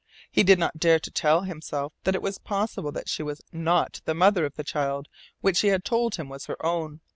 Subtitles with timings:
[0.31, 4.01] He did not dare to tell himself that it was possible that she was NOT
[4.05, 5.07] the mother of the child
[5.41, 7.01] which she had told him was her own.